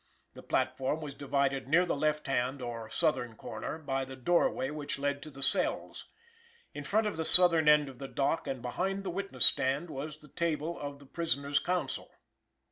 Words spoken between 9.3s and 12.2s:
stand was the table of the prisoners' counsel.